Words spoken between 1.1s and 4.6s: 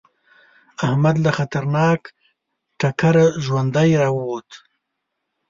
له خطرناک ټکره ژوندی راووته.